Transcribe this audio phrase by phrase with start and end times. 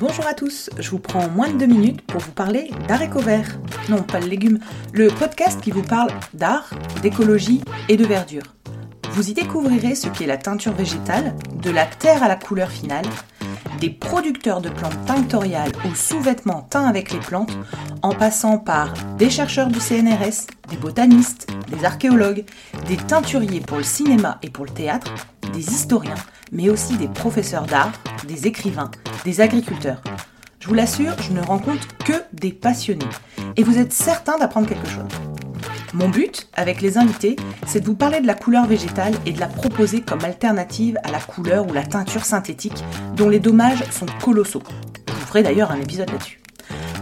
[0.00, 3.58] Bonjour à tous, je vous prends moins de deux minutes pour vous parler d'haricots verts.
[3.90, 4.58] Non, pas le légume,
[4.94, 6.70] le podcast qui vous parle d'art,
[7.02, 7.60] d'écologie
[7.90, 8.44] et de verdure.
[9.10, 13.04] Vous y découvrirez ce qu'est la teinture végétale, de la terre à la couleur finale,
[13.78, 17.52] des producteurs de plantes tinctoriales aux sous-vêtements teints avec les plantes,
[18.00, 22.46] en passant par des chercheurs du CNRS, des botanistes, des archéologues,
[22.88, 25.12] des teinturiers pour le cinéma et pour le théâtre,
[25.52, 26.14] des historiens,
[26.52, 27.92] mais aussi des professeurs d'art,
[28.26, 28.90] des écrivains,
[29.24, 30.02] des agriculteurs.
[30.60, 33.08] Je vous l'assure, je ne rencontre que des passionnés.
[33.56, 35.08] Et vous êtes certain d'apprendre quelque chose.
[35.94, 39.40] Mon but, avec les invités, c'est de vous parler de la couleur végétale et de
[39.40, 42.84] la proposer comme alternative à la couleur ou la teinture synthétique,
[43.16, 44.62] dont les dommages sont colossaux.
[45.08, 46.40] Je vous ferai d'ailleurs un épisode là-dessus.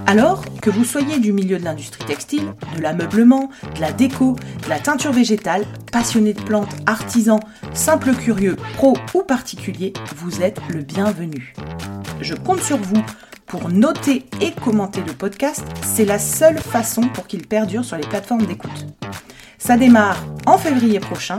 [0.09, 4.69] Alors, que vous soyez du milieu de l'industrie textile, de l'ameublement, de la déco, de
[4.71, 7.41] la teinture végétale, passionné de plantes, artisan,
[7.75, 11.53] simple curieux, pro ou particulier, vous êtes le bienvenu.
[12.23, 13.03] Je compte sur vous
[13.45, 18.09] pour noter et commenter le podcast, c'est la seule façon pour qu'il perdure sur les
[18.09, 18.87] plateformes d'écoute.
[19.59, 21.37] Ça démarre en février prochain.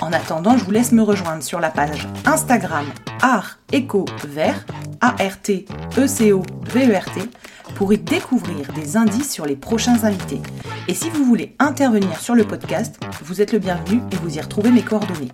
[0.00, 2.86] En attendant, je vous laisse me rejoindre sur la page Instagram
[3.22, 4.66] Art Eco Vert,
[5.00, 5.68] A-R-T-E-C-O-V-E-R-T,
[7.74, 10.40] pour y découvrir des indices sur les prochains invités.
[10.88, 14.40] Et si vous voulez intervenir sur le podcast, vous êtes le bienvenu et vous y
[14.40, 15.32] retrouvez mes coordonnées.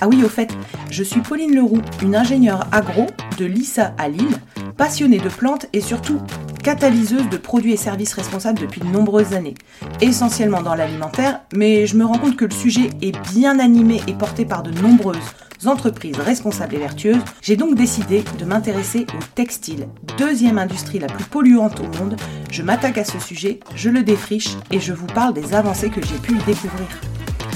[0.00, 0.56] Ah oui, au fait,
[0.90, 3.06] je suis Pauline Leroux, une ingénieure agro
[3.36, 4.38] de l'ISA à Lille,
[4.76, 6.20] passionnée de plantes et surtout
[6.62, 9.54] catalyseuse de produits et services responsables depuis de nombreuses années,
[10.00, 14.14] essentiellement dans l'alimentaire, mais je me rends compte que le sujet est bien animé et
[14.14, 15.18] porté par de nombreuses
[15.66, 21.24] entreprises responsables et vertueuses, j'ai donc décidé de m'intéresser au textile, deuxième industrie la plus
[21.24, 22.16] polluante au monde.
[22.50, 26.04] Je m'attaque à ce sujet, je le défriche et je vous parle des avancées que
[26.04, 26.86] j'ai pu y découvrir.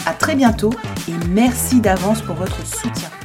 [0.06, 0.72] A très bientôt
[1.08, 3.21] et merci d'avance pour votre soutien.